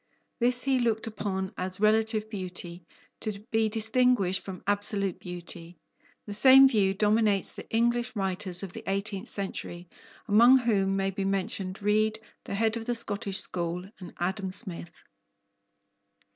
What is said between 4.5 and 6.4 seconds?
absolute beauty. The